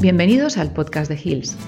[0.00, 1.58] Bienvenidos al podcast de Hills.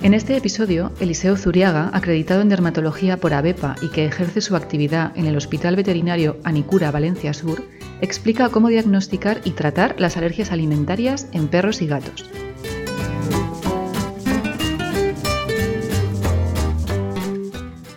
[0.00, 5.10] En este episodio, Eliseo Zuriaga, acreditado en dermatología por ABEPA y que ejerce su actividad
[5.18, 7.64] en el Hospital Veterinario Anicura Valencia Sur,
[8.00, 12.30] explica cómo diagnosticar y tratar las alergias alimentarias en perros y gatos.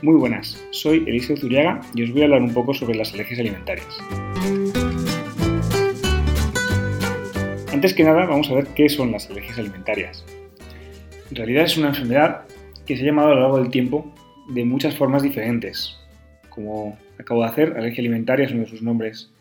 [0.02, 3.40] Muy buenas, soy Eliseo Zuriaga y os voy a hablar un poco sobre las alergias
[3.40, 4.91] alimentarias.
[7.74, 10.26] Antes que nada, vamos a ver qué son las alergias alimentarias.
[11.30, 12.42] En realidad es una enfermedad
[12.86, 14.14] que se ha llamado a lo largo del tiempo
[14.50, 15.98] de muchas formas diferentes.
[16.50, 19.32] Como acabo de hacer, alergia alimentaria es uno de sus nombres,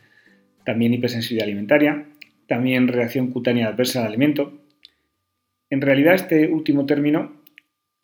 [0.65, 2.07] también hipersensibilidad alimentaria,
[2.47, 4.53] también reacción cutánea adversa al alimento.
[5.69, 7.33] En realidad este último término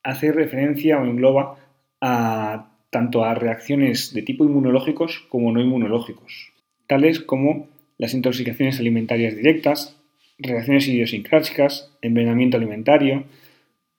[0.03, 1.57] hace referencia o engloba
[2.01, 6.53] a, tanto a reacciones de tipo inmunológicos como no inmunológicos,
[6.89, 9.97] tales como las intoxicaciones alimentarias directas,
[10.39, 13.25] reacciones idiosincráticas, envenenamiento alimentario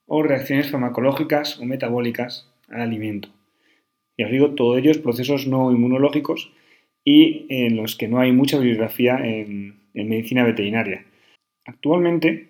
[0.06, 3.28] o reacciones farmacológicas o metabólicas al alimento.
[4.16, 6.52] Y os digo, todos ellos procesos no inmunológicos
[7.04, 11.04] y en los que no hay mucha bibliografía en, en medicina veterinaria.
[11.64, 12.48] Actualmente,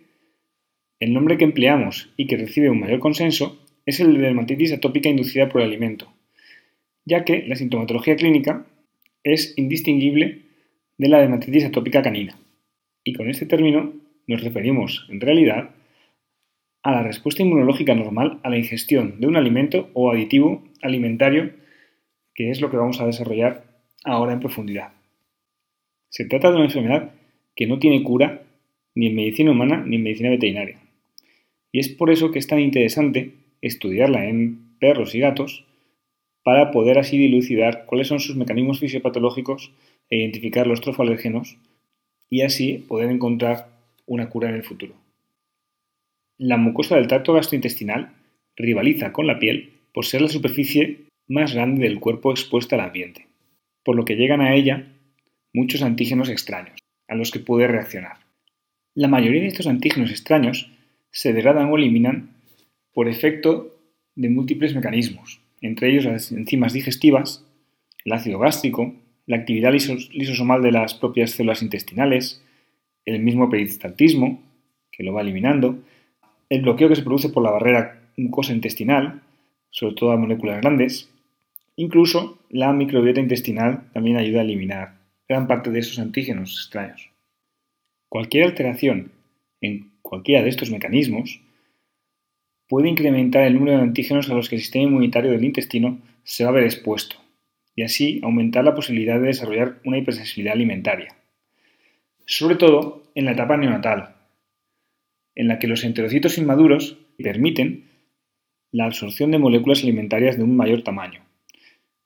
[1.00, 5.08] el nombre que empleamos y que recibe un mayor consenso es el de dermatitis atópica
[5.08, 6.12] inducida por el alimento,
[7.04, 8.66] ya que la sintomatología clínica
[9.22, 10.42] es indistinguible
[10.98, 12.38] de la dermatitis atópica canina.
[13.08, 13.94] Y con este término
[14.26, 15.70] nos referimos, en realidad,
[16.82, 21.54] a la respuesta inmunológica normal a la ingestión de un alimento o aditivo alimentario,
[22.34, 23.64] que es lo que vamos a desarrollar
[24.04, 24.92] ahora en profundidad.
[26.10, 27.14] Se trata de una enfermedad
[27.56, 28.42] que no tiene cura
[28.94, 30.78] ni en medicina humana ni en medicina veterinaria.
[31.72, 35.64] Y es por eso que es tan interesante estudiarla en perros y gatos
[36.42, 39.72] para poder así dilucidar cuáles son sus mecanismos fisiopatológicos
[40.10, 41.56] e identificar los trofoalérgenos
[42.30, 43.68] y así poder encontrar
[44.06, 44.94] una cura en el futuro.
[46.36, 48.12] La mucosa del tracto gastrointestinal
[48.56, 53.26] rivaliza con la piel por ser la superficie más grande del cuerpo expuesta al ambiente,
[53.84, 54.86] por lo que llegan a ella
[55.52, 56.78] muchos antígenos extraños,
[57.08, 58.18] a los que puede reaccionar.
[58.94, 60.70] La mayoría de estos antígenos extraños
[61.10, 62.30] se degradan o eliminan
[62.92, 63.76] por efecto
[64.14, 67.44] de múltiples mecanismos, entre ellos las enzimas digestivas,
[68.04, 68.94] el ácido gástrico,
[69.28, 72.42] la actividad lisosomal de las propias células intestinales,
[73.04, 74.42] el mismo peristaltismo,
[74.90, 75.78] que lo va eliminando,
[76.48, 79.20] el bloqueo que se produce por la barrera mucosa intestinal,
[79.68, 81.10] sobre todo a moléculas grandes,
[81.76, 84.94] incluso la microbiota intestinal también ayuda a eliminar
[85.28, 87.10] gran parte de esos antígenos extraños.
[88.08, 89.12] Cualquier alteración
[89.60, 91.42] en cualquiera de estos mecanismos
[92.66, 96.44] puede incrementar el número de antígenos a los que el sistema inmunitario del intestino se
[96.44, 97.27] va a ver expuesto
[97.78, 101.14] y así aumentar la posibilidad de desarrollar una hipersensibilidad alimentaria.
[102.26, 104.16] Sobre todo en la etapa neonatal,
[105.36, 107.84] en la que los enterocitos inmaduros permiten
[108.72, 111.20] la absorción de moléculas alimentarias de un mayor tamaño,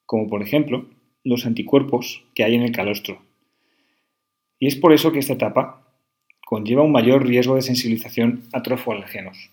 [0.05, 0.91] como por ejemplo
[1.25, 3.23] los anticuerpos que hay en el calostro.
[4.59, 5.89] Y es por eso que esta etapa
[6.45, 9.49] conlleva un mayor riesgo de sensibilización a trofoalergenos.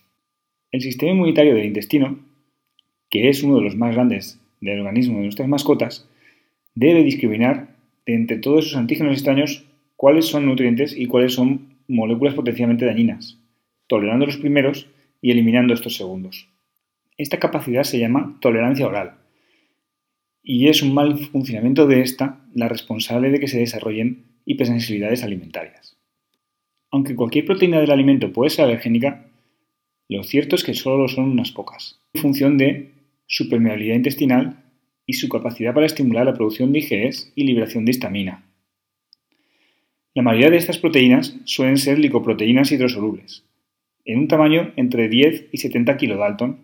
[0.70, 2.18] El sistema inmunitario del intestino,
[3.08, 6.09] que es uno de los más grandes del organismo de nuestras mascotas,
[6.74, 7.76] debe discriminar
[8.06, 9.66] de entre todos esos antígenos extraños
[9.96, 13.38] cuáles son nutrientes y cuáles son moléculas potencialmente dañinas,
[13.86, 14.88] tolerando los primeros
[15.20, 16.48] y eliminando estos segundos.
[17.16, 19.16] Esta capacidad se llama tolerancia oral
[20.42, 25.96] y es un mal funcionamiento de esta la responsable de que se desarrollen hipersensibilidades alimentarias.
[26.90, 29.26] Aunque cualquier proteína del alimento puede ser alergénica,
[30.08, 32.92] lo cierto es que solo lo son unas pocas, en función de
[33.26, 34.64] su permeabilidad intestinal
[35.10, 38.44] y su capacidad para estimular la producción de IgEs y liberación de histamina.
[40.14, 43.44] La mayoría de estas proteínas suelen ser licoproteínas hidrosolubles,
[44.04, 46.60] en un tamaño entre 10 y 70 kilodalton,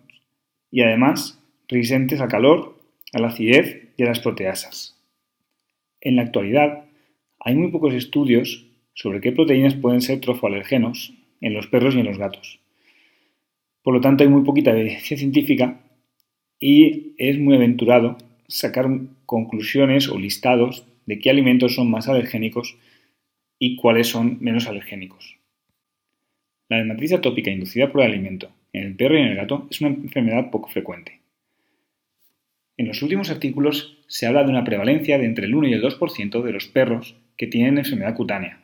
[0.71, 2.78] y además resistentes al calor,
[3.13, 4.97] a la acidez y a las proteasas.
[6.01, 6.84] En la actualidad,
[7.41, 8.65] hay muy pocos estudios
[8.95, 12.60] sobre qué proteínas pueden ser trofoalergenos en los perros y en los gatos.
[13.83, 15.81] Por lo tanto, hay muy poquita evidencia científica
[16.60, 18.87] y es muy aventurado sacar
[19.27, 22.77] conclusiones o listados de qué alimentos son más alergénicos
[23.59, 25.39] y cuáles son menos alergénicos.
[26.69, 29.81] La dermatitis atópica inducida por el alimento en el perro y en el gato es
[29.81, 31.21] una enfermedad poco frecuente.
[32.77, 35.83] En los últimos artículos se habla de una prevalencia de entre el 1 y el
[35.83, 38.60] 2% de los perros que tienen enfermedad cutánea.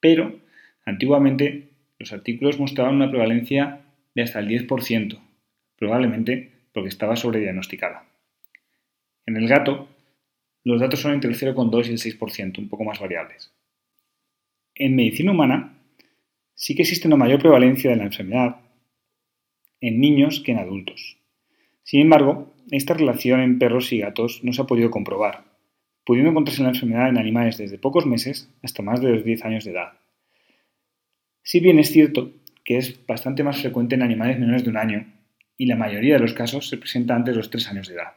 [0.00, 0.38] Pero,
[0.84, 1.68] antiguamente,
[1.98, 3.80] los artículos mostraban una prevalencia
[4.14, 5.18] de hasta el 10%,
[5.76, 8.07] probablemente porque estaba sobrediagnosticada.
[9.28, 9.90] En el gato,
[10.64, 13.52] los datos son entre el 0,2 y el 6%, un poco más variables.
[14.74, 15.82] En medicina humana
[16.54, 18.56] sí que existe una mayor prevalencia de la enfermedad
[19.82, 21.18] en niños que en adultos.
[21.82, 25.44] Sin embargo, esta relación en perros y gatos no se ha podido comprobar,
[26.06, 29.64] pudiendo encontrarse la enfermedad en animales desde pocos meses hasta más de los 10 años
[29.66, 29.92] de edad.
[31.42, 32.32] Si bien es cierto
[32.64, 35.12] que es bastante más frecuente en animales menores de un año,
[35.58, 38.14] y la mayoría de los casos se presenta antes de los 3 años de edad.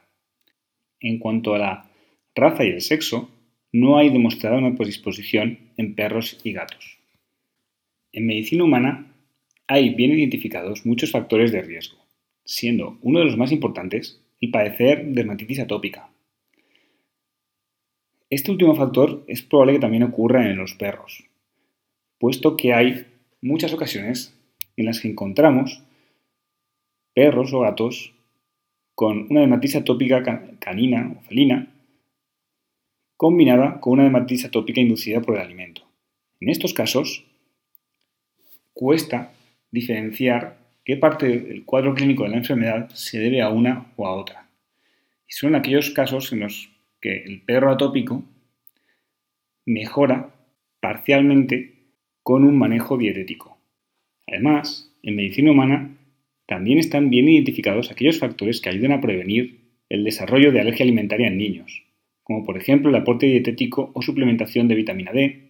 [1.02, 1.92] En cuanto a la
[2.36, 3.30] raza y el sexo,
[3.74, 7.00] no hay demostrada una predisposición en perros y gatos.
[8.12, 9.14] En medicina humana
[9.68, 11.98] hay bien identificados muchos factores de riesgo,
[12.46, 16.10] siendo uno de los más importantes el padecer dermatitis atópica.
[18.30, 21.26] Este último factor es probable que también ocurra en los perros,
[22.20, 23.06] puesto que hay
[23.42, 24.38] muchas ocasiones
[24.78, 25.84] en las que encontramos
[27.14, 28.14] perros o gatos
[28.96, 30.22] con una dermatitis atópica
[30.60, 31.68] canina o felina
[33.18, 35.84] combinada con una dermatitis atópica inducida por el alimento.
[36.40, 37.24] En estos casos,
[38.74, 39.32] cuesta
[39.70, 44.16] diferenciar qué parte del cuadro clínico de la enfermedad se debe a una o a
[44.16, 44.50] otra.
[45.28, 48.24] Y son aquellos casos en los que el perro atópico
[49.66, 50.34] mejora
[50.80, 53.60] parcialmente con un manejo dietético.
[54.28, 55.96] Además, en medicina humana
[56.52, 61.30] también están bien identificados aquellos factores que ayudan a prevenir el desarrollo de alergia alimentaria
[61.30, 61.86] en niños,
[62.24, 65.50] como por ejemplo el aporte dietético o suplementación de vitamina D,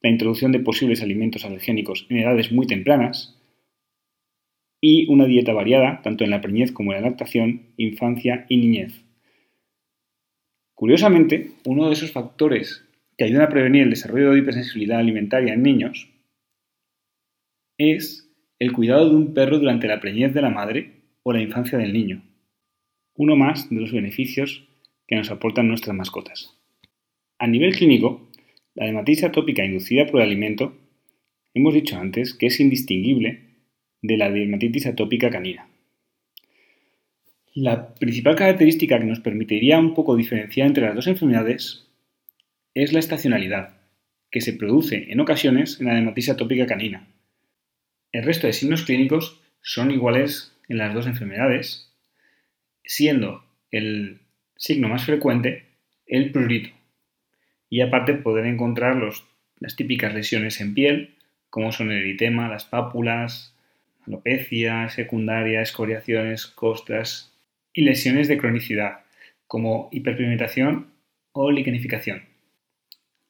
[0.00, 3.42] la introducción de posibles alimentos alergénicos en edades muy tempranas
[4.80, 9.04] y una dieta variada tanto en la preñez como en la lactación, infancia y niñez.
[10.76, 12.84] Curiosamente, uno de esos factores
[13.18, 16.08] que ayudan a prevenir el desarrollo de hipersensibilidad alimentaria en niños
[17.78, 18.29] es
[18.60, 21.94] el cuidado de un perro durante la preñez de la madre o la infancia del
[21.94, 22.22] niño.
[23.14, 24.68] Uno más de los beneficios
[25.08, 26.58] que nos aportan nuestras mascotas.
[27.38, 28.30] A nivel clínico,
[28.74, 30.76] la dermatitis atópica inducida por el alimento
[31.54, 33.46] hemos dicho antes que es indistinguible
[34.02, 35.66] de la dermatitis atópica canina.
[37.54, 41.88] La principal característica que nos permitiría un poco diferenciar entre las dos enfermedades
[42.74, 43.80] es la estacionalidad,
[44.30, 47.09] que se produce en ocasiones en la dermatitis atópica canina.
[48.12, 51.92] El resto de signos clínicos son iguales en las dos enfermedades,
[52.84, 54.20] siendo el
[54.56, 55.66] signo más frecuente
[56.06, 56.70] el prurito,
[57.68, 59.00] y aparte poder encontrar
[59.60, 61.14] las típicas lesiones en piel,
[61.50, 63.54] como son el eritema, las pápulas,
[64.06, 67.32] alopecia secundaria, escoriaciones, costras
[67.72, 69.00] y lesiones de cronicidad,
[69.46, 70.90] como hiperpigmentación
[71.32, 72.24] o liquenificación.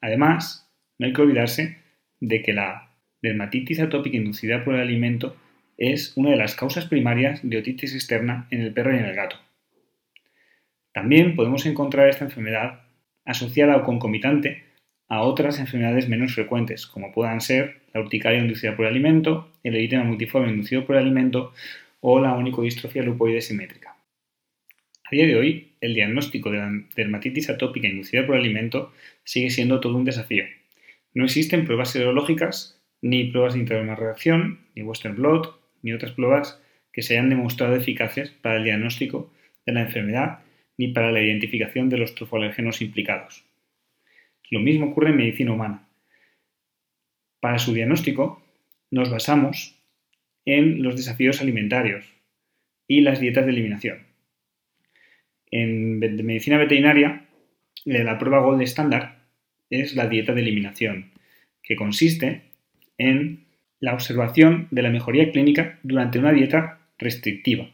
[0.01, 1.79] Además, no hay que olvidarse
[2.21, 2.90] de que la
[3.23, 5.37] dermatitis atópica inducida por el alimento
[5.77, 9.15] es una de las causas primarias de otitis externa en el perro y en el
[9.15, 9.37] gato.
[10.93, 12.83] También podemos encontrar esta enfermedad
[13.25, 14.65] asociada o concomitante
[15.09, 19.75] a otras enfermedades menos frecuentes, como puedan ser la urticaria inducida por el alimento, el
[19.75, 21.53] eritema multiforme inducido por el alimento
[22.01, 23.97] o la onicodistrofia lupoide simétrica.
[25.05, 28.93] A día de hoy, el diagnóstico de la dermatitis atópica inducida por el alimento
[29.25, 30.45] sigue siendo todo un desafío.
[31.15, 36.61] No existen pruebas serológicas, ni pruebas de reacción, ni Western blot, ni otras pruebas
[36.93, 39.33] que se hayan demostrado eficaces para el diagnóstico
[39.67, 40.41] de la enfermedad
[40.77, 43.45] ni para la identificación de los trofoalérgenos implicados.
[44.51, 45.89] Lo mismo ocurre en medicina humana.
[47.41, 48.43] Para su diagnóstico
[48.91, 49.77] nos basamos
[50.45, 52.07] en los desafíos alimentarios
[52.89, 54.07] y las dietas de eliminación.
[55.51, 57.29] En medicina veterinaria,
[57.85, 59.27] la prueba Gold estándar
[59.69, 61.13] es la dieta de eliminación,
[61.63, 62.50] que consiste
[63.01, 63.47] en
[63.81, 67.71] la observación de la mejoría clínica durante una dieta restrictiva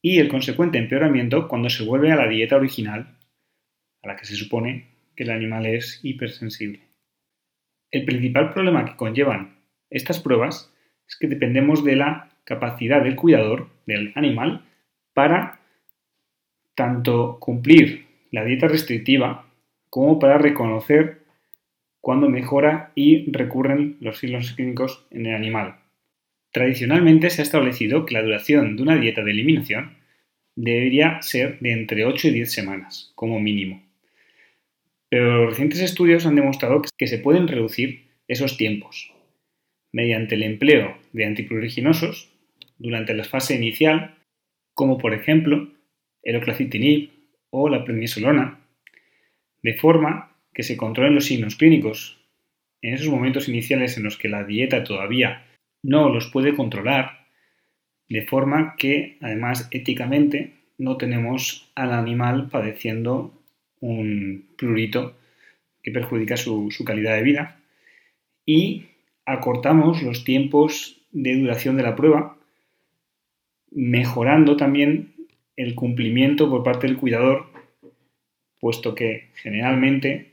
[0.00, 3.18] y el consecuente empeoramiento cuando se vuelve a la dieta original,
[4.02, 6.80] a la que se supone que el animal es hipersensible.
[7.90, 9.58] El principal problema que conllevan
[9.90, 10.72] estas pruebas
[11.06, 14.64] es que dependemos de la capacidad del cuidador, del animal,
[15.12, 15.60] para
[16.74, 19.46] tanto cumplir la dieta restrictiva
[19.90, 21.21] como para reconocer
[22.02, 25.76] cuando mejora y recurren los signos clínicos en el animal.
[26.50, 29.96] Tradicionalmente se ha establecido que la duración de una dieta de eliminación
[30.56, 33.82] debería ser de entre 8 y 10 semanas, como mínimo.
[35.08, 39.14] Pero recientes estudios han demostrado que se pueden reducir esos tiempos
[39.92, 42.32] mediante el empleo de antipruriginosos
[42.78, 44.16] durante la fase inicial,
[44.74, 45.70] como por ejemplo
[46.24, 47.10] el oclacitinib
[47.50, 48.58] o la prednisolona,
[49.62, 52.20] de forma que se controlen los signos clínicos.
[52.82, 55.46] En esos momentos iniciales en los que la dieta todavía
[55.82, 57.26] no los puede controlar,
[58.08, 63.32] de forma que además éticamente no tenemos al animal padeciendo
[63.80, 65.16] un prurito
[65.82, 67.60] que perjudica su, calidad de vida.
[68.46, 68.86] Y
[69.24, 72.36] acortamos los tiempos de duración de la prueba,
[73.70, 75.14] mejorando también
[75.56, 77.46] el cumplimiento por parte del cuidador,
[78.60, 80.31] puesto que generalmente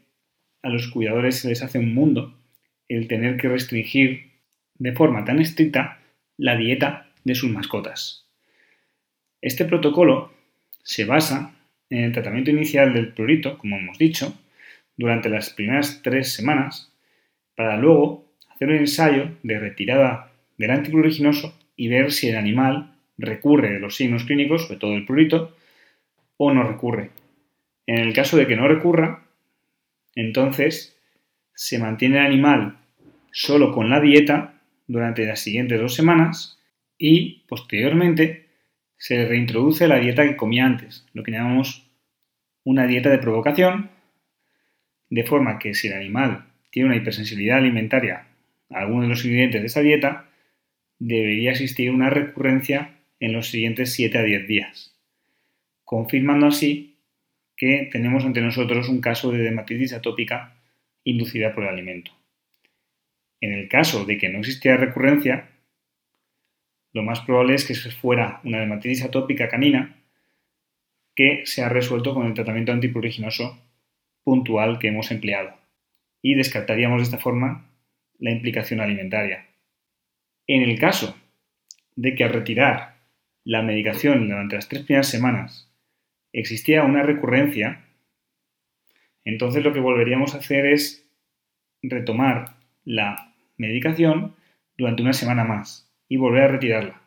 [0.62, 2.38] a los cuidadores se les hace un mundo
[2.88, 4.32] el tener que restringir
[4.75, 6.00] de forma tan estricta
[6.38, 8.25] la dieta de sus mascotas.
[9.42, 10.34] Este protocolo
[10.84, 11.54] se basa
[11.89, 14.38] en el tratamiento inicial del prurito, como hemos dicho,
[14.98, 16.92] durante las primeras tres semanas,
[17.56, 23.74] para luego hacer un ensayo de retirada del antipruriginoso y ver si el animal recurre
[23.74, 25.56] de los signos clínicos, sobre todo el prurito,
[26.38, 27.12] o no recurre.
[27.88, 29.24] En el caso de que no recurra,
[30.20, 30.98] entonces
[31.54, 32.78] se mantiene el animal
[33.32, 36.60] solo con la dieta durante las siguientes dos semanas
[36.98, 38.48] y posteriormente
[38.98, 41.90] se reintroduce la dieta que comía antes, lo que llamamos
[42.64, 43.92] una dieta de provocación,
[45.10, 48.28] de forma que si el animal tiene una hipersensibilidad alimentaria
[48.70, 50.30] a alguno de los ingredientes de esa dieta,
[51.00, 54.96] debería existir una recurrencia en los siguientes 7 a 10 días,
[55.84, 56.88] confirmando así
[57.60, 60.56] que tenemos ante nosotros un caso de dermatitis atópica
[61.04, 62.12] inducida por el alimento.
[63.42, 65.50] En el caso de que no existiera recurrencia,
[66.94, 69.98] lo más probable es que fuera una dermatitis atópica canina
[71.13, 73.62] que se ha resuelto con el tratamiento antipruriginoso
[74.24, 75.54] puntual que hemos empleado.
[76.22, 77.70] Y descartaríamos de esta forma
[78.20, 79.48] la implicación alimentaria.
[80.48, 81.18] En el caso
[81.98, 82.96] de que al retirar
[83.44, 85.69] la medicación durante las tres primeras semanas
[86.34, 87.86] existía una recurrencia,
[89.24, 91.08] entonces lo que volveríamos a hacer es
[91.82, 94.36] retomar la medicación
[94.78, 97.02] durante una semana más y volver a retirarla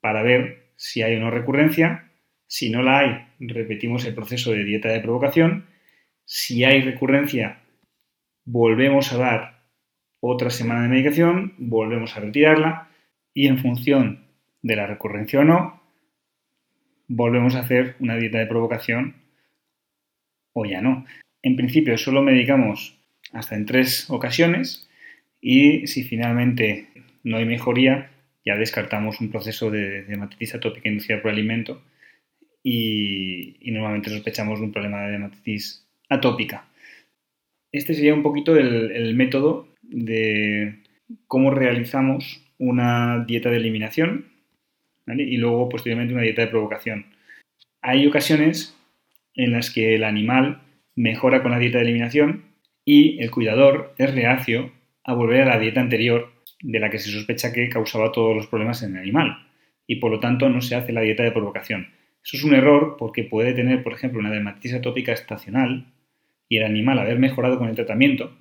[0.00, 2.10] para ver si hay o no recurrencia.
[2.46, 5.66] Si no la hay, repetimos el proceso de dieta de provocación.
[6.24, 7.60] Si hay recurrencia,
[8.44, 9.64] volvemos a dar
[10.20, 12.88] otra semana de medicación, volvemos a retirarla
[13.32, 14.26] y en función
[14.62, 15.82] de la recurrencia o no,
[17.08, 19.16] volvemos a hacer una dieta de provocación
[20.52, 21.04] o ya no.
[21.42, 22.98] En principio solo medicamos
[23.32, 24.88] hasta en tres ocasiones
[25.40, 26.88] y si finalmente
[27.22, 28.10] no hay mejoría,
[28.44, 31.82] ya descartamos un proceso de dermatitis atópica inducida por alimento
[32.62, 36.66] y, normalmente sospechamos un problema de dermatitis atópica.
[37.72, 40.80] Este sería un poquito el, método de
[41.26, 44.26] cómo realizamos una dieta de eliminación
[45.06, 47.06] y luego posteriormente una dieta de provocación.
[47.82, 48.76] Hay ocasiones
[49.34, 50.62] en las que el animal
[50.94, 52.44] mejora con la dieta de eliminación
[52.84, 54.72] y el cuidador es reacio
[55.04, 56.32] a volver a la dieta anterior
[56.62, 59.46] de la que se sospecha que causaba todos los problemas en el animal
[59.86, 61.88] y por lo tanto no se hace la dieta de provocación.
[62.24, 65.92] Eso es un error porque puede tener, por ejemplo, una dermatitis atópica estacional
[66.48, 68.34] y el animal haber mejorado con el tratamiento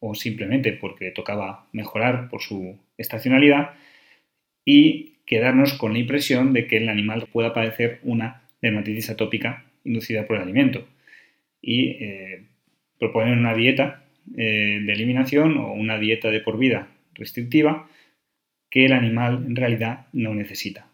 [0.00, 3.70] o simplemente porque tocaba mejorar por su estacionalidad
[4.64, 10.26] y quedarnos con la impresión de que el animal pueda padecer una dermatitis atópica inducida
[10.26, 10.88] por el alimento
[11.60, 12.44] y eh,
[12.98, 14.04] proponer una dieta
[14.36, 17.88] eh, de eliminación o una dieta de por vida restrictiva
[18.70, 20.86] que el animal en realidad no necesita.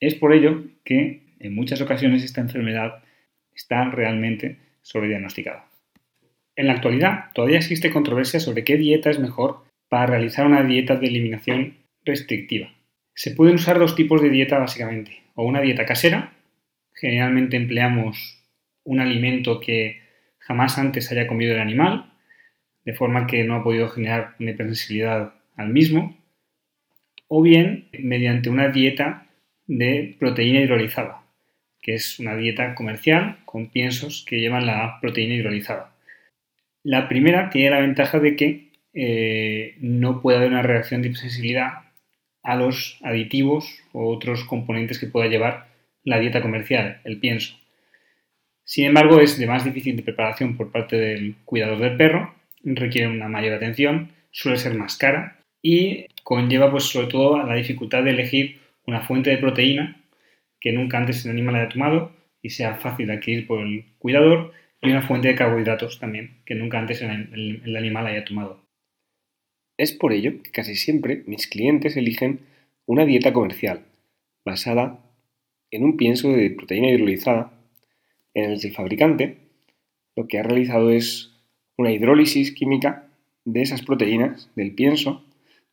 [0.00, 3.02] Es por ello que en muchas ocasiones esta enfermedad
[3.54, 5.66] está realmente sobrediagnosticada.
[6.56, 10.96] En la actualidad todavía existe controversia sobre qué dieta es mejor para realizar una dieta
[10.96, 12.72] de eliminación restrictiva.
[13.14, 16.32] Se pueden usar dos tipos de dieta básicamente, o una dieta casera,
[16.94, 18.42] generalmente empleamos
[18.84, 20.00] un alimento que
[20.38, 22.12] jamás antes haya comido el animal,
[22.84, 26.16] de forma que no ha podido generar una hipersensibilidad al mismo,
[27.28, 29.26] o bien mediante una dieta
[29.66, 31.22] de proteína hidrolizada,
[31.80, 35.94] que es una dieta comercial con piensos que llevan la proteína hidrolizada.
[36.82, 41.91] La primera tiene la ventaja de que eh, no puede haber una reacción de hipersensibilidad
[42.42, 45.68] a los aditivos o otros componentes que pueda llevar
[46.04, 47.56] la dieta comercial, el pienso.
[48.64, 52.34] Sin embargo, es de más difícil preparación por parte del cuidador del perro,
[52.64, 57.54] requiere una mayor atención, suele ser más cara y conlleva pues sobre todo a la
[57.54, 60.02] dificultad de elegir una fuente de proteína
[60.60, 64.52] que nunca antes el animal haya tomado y sea fácil de adquirir por el cuidador
[64.80, 68.61] y una fuente de carbohidratos también que nunca antes el animal haya tomado.
[69.82, 72.42] Es por ello que casi siempre mis clientes eligen
[72.86, 73.82] una dieta comercial
[74.44, 75.00] basada
[75.72, 77.52] en un pienso de proteína hidrolizada
[78.32, 79.38] en el que el fabricante
[80.14, 81.32] lo que ha realizado es
[81.76, 83.08] una hidrólisis química
[83.44, 85.24] de esas proteínas del pienso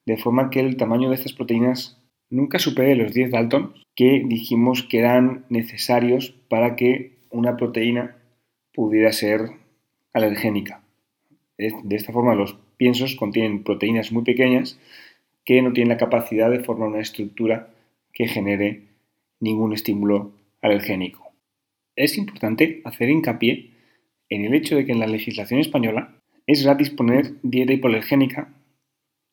[0.08, 2.02] de forma que el tamaño de estas proteínas
[2.32, 8.18] nunca supere los 10 Dalton que dijimos que eran necesarios para que una proteína
[8.74, 9.52] pudiera ser
[10.14, 10.82] alergénica.
[11.60, 14.80] De esta forma los piensos contienen proteínas muy pequeñas
[15.44, 17.74] que no tienen la capacidad de formar una estructura
[18.14, 18.88] que genere
[19.42, 20.32] ningún estímulo
[20.62, 21.34] alergénico.
[21.96, 23.72] Es importante hacer hincapié
[24.30, 26.16] en el hecho de que en la legislación española
[26.48, 28.54] es gratis poner dieta hipoalergénica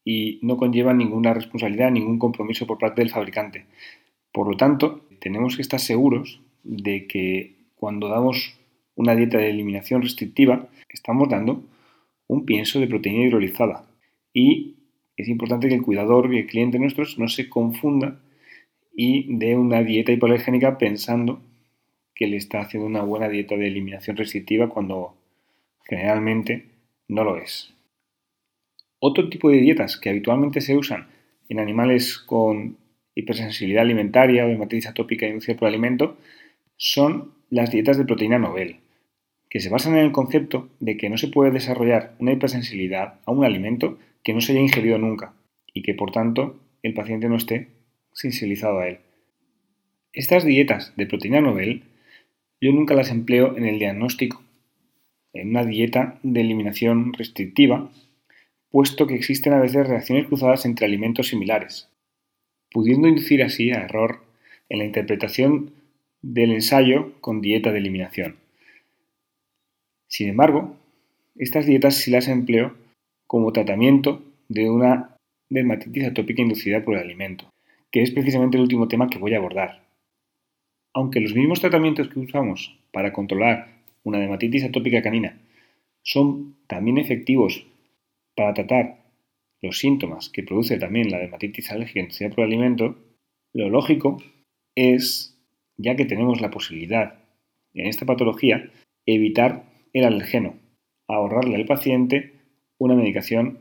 [0.05, 3.67] y no conlleva ninguna responsabilidad, ningún compromiso por parte del fabricante.
[4.33, 8.59] Por lo tanto, tenemos que estar seguros de que cuando damos
[8.97, 11.63] una dieta de eliminación restrictiva, estamos dando
[12.27, 13.89] un pienso de proteína hidrolizada.
[14.33, 14.77] Y
[15.17, 18.21] es importante que el cuidador y el cliente nuestros no se confunda
[18.95, 21.43] y dé una dieta hipoalergénica pensando
[22.15, 25.17] que le está haciendo una buena dieta de eliminación restrictiva cuando
[25.85, 26.67] generalmente
[27.09, 27.75] no lo es.
[28.99, 31.09] Otro tipo de dietas que habitualmente se usan
[31.49, 32.79] en animales con
[33.15, 36.17] hipersensibilidad alimentaria o hematitis atópica inducida por alimento
[36.77, 38.81] son las dietas de proteína novel,
[39.57, 43.33] que se basan en el concepto de que no se puede desarrollar una hipersensibilidad a
[43.33, 45.33] un alimento que no se haya ingerido nunca
[45.73, 47.69] y que por tanto el paciente no esté
[48.13, 48.99] sensibilizado a él.
[50.13, 51.85] Estas dietas de proteína novel
[52.61, 54.43] yo nunca las empleo en el diagnóstico,
[55.33, 57.91] en una dieta de eliminación restrictiva,
[58.69, 61.89] puesto que existen a veces reacciones cruzadas entre alimentos similares,
[62.71, 64.23] pudiendo inducir así a error
[64.69, 65.73] en la interpretación
[66.21, 68.46] del ensayo con dieta de eliminación.
[70.17, 70.75] Sin embargo,
[71.35, 72.75] estas dietas sí las empleo
[73.27, 75.15] como tratamiento de una
[75.51, 77.53] dermatitis atópica inducida por el alimento,
[77.91, 79.83] que es precisamente el último tema que voy a abordar.
[80.95, 85.39] Aunque los mismos tratamientos que usamos para controlar una dermatitis atópica canina
[86.01, 87.67] son también efectivos
[88.35, 89.05] para tratar
[89.61, 92.97] los síntomas que produce también la dermatitis alérgica inducida por el alimento,
[93.53, 94.17] lo lógico
[94.75, 95.39] es,
[95.77, 97.19] ya que tenemos la posibilidad
[97.75, 98.71] en esta patología,
[99.05, 99.66] evitar
[99.99, 100.57] el alergeno,
[101.09, 102.35] ahorrarle al paciente
[102.79, 103.61] una medicación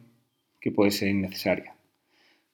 [0.59, 1.75] que puede ser innecesaria.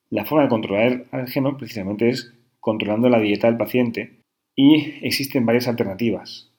[0.09, 4.21] La forma de controlar el alergeno precisamente es controlando la dieta del paciente
[4.55, 6.51] y existen varias alternativas.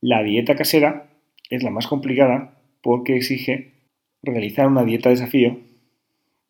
[0.00, 1.10] La dieta casera
[1.48, 3.72] es la más complicada porque exige
[4.22, 5.58] realizar una dieta desafío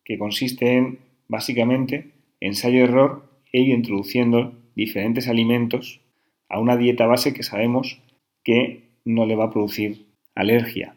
[0.03, 6.01] que consiste en básicamente ensayo-error e ir introduciendo diferentes alimentos
[6.47, 8.01] a una dieta base que sabemos
[8.43, 10.95] que no le va a producir alergia.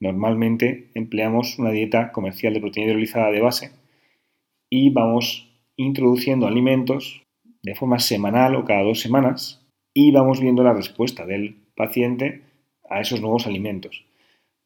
[0.00, 3.70] Normalmente empleamos una dieta comercial de proteína hidrolizada de base
[4.70, 7.22] y vamos introduciendo alimentos
[7.62, 12.42] de forma semanal o cada dos semanas y vamos viendo la respuesta del paciente
[12.88, 14.04] a esos nuevos alimentos.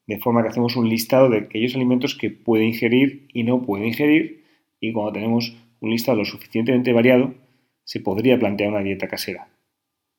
[0.07, 3.87] De forma que hacemos un listado de aquellos alimentos que puede ingerir y no puede
[3.87, 4.45] ingerir
[4.81, 7.35] y cuando tenemos un listado lo suficientemente variado
[7.85, 9.49] se podría plantear una dieta casera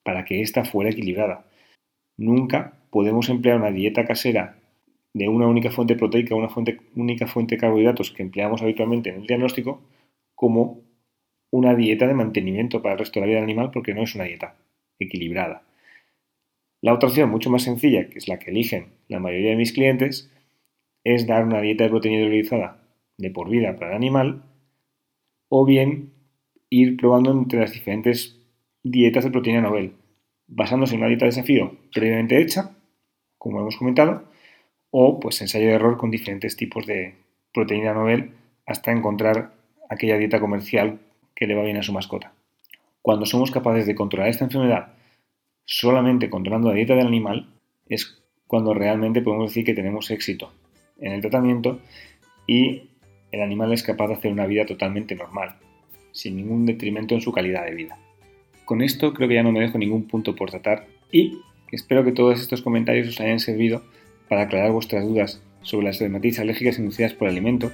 [0.04, 1.46] para que ésta fuera equilibrada.
[2.18, 4.58] Nunca podemos emplear una dieta casera
[5.14, 6.50] de una única fuente proteica, una
[6.96, 9.82] única fuente de carbohidratos que empleamos habitualmente en el diagnóstico,
[10.36, 10.82] como
[11.52, 14.16] una dieta de mantenimiento para el resto de la vida del animal, porque no es
[14.16, 14.56] una dieta
[15.00, 15.64] equilibrada.
[16.82, 19.74] La otra opción, mucho más sencilla, que es la que eligen la mayoría de mis
[19.74, 20.32] clientes,
[21.04, 22.82] es dar una dieta de proteína hidrolizada
[23.18, 24.44] de por vida para el animal,
[25.50, 26.14] o bien
[26.70, 28.40] ir probando entre las diferentes
[28.82, 29.94] dietas de proteína novel,
[30.52, 32.76] basándose en una dieta de desafío previamente hecha
[33.42, 34.26] como hemos comentado,
[34.92, 37.16] o pues ensayo de error con diferentes tipos de
[37.52, 38.36] proteína novel
[38.68, 39.54] hasta encontrar
[39.90, 41.00] aquella dieta comercial
[41.34, 42.34] que le va bien a su mascota.
[43.02, 44.94] Cuando somos capaces de controlar esta enfermedad
[45.66, 47.48] solamente controlando la dieta del animal,
[47.90, 50.54] es cuando realmente podemos decir que tenemos éxito
[51.00, 51.80] en el tratamiento
[52.46, 52.92] y
[53.32, 55.56] el animal es capaz de hacer una vida totalmente normal,
[56.12, 57.98] sin ningún detrimento en su calidad de vida.
[58.72, 61.40] Con esto creo que ya no me dejo ningún punto por tratar y
[61.74, 63.84] Espero que todos estos comentarios os hayan servido
[64.30, 67.70] para aclarar vuestras dudas sobre las dermatitis alérgicas inducidas por el alimento.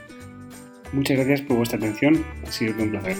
[0.94, 3.16] Muchas gracias por vuestra atención, ha sido un placer.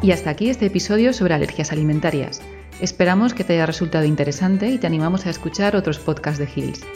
[0.00, 2.42] Y hasta aquí este episodio sobre alergias alimentarias.
[2.80, 6.86] Esperamos que te haya resultado interesante y te animamos a escuchar otros podcasts de Hills.